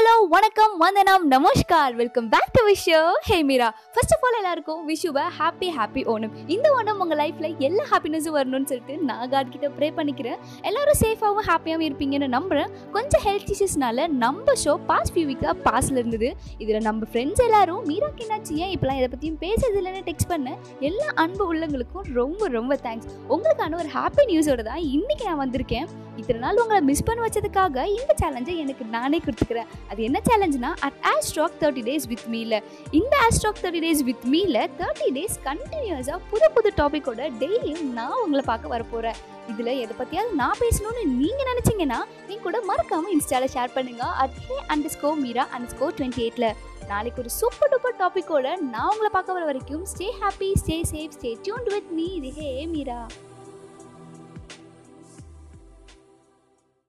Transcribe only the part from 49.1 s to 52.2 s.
பார்க்க வர வரைக்கும் stay happy stay safe stay tuned with me